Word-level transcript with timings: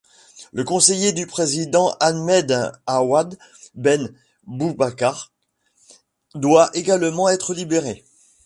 Le 0.51 0.63
conseiller 0.63 1.13
du 1.13 1.27
président, 1.27 1.95
Ahmed 1.99 2.71
Awad 2.87 3.37
ben 3.75 4.11
Moubarak, 4.47 5.29
doit 6.33 6.71
également 6.73 7.29
être 7.29 7.53
libéré. 7.53 8.03